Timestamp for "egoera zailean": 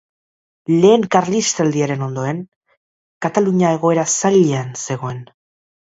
3.79-4.73